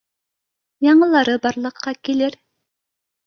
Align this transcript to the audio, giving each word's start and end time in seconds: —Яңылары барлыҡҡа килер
—Яңылары 0.87 1.35
барлыҡҡа 1.45 1.93
килер 2.09 2.39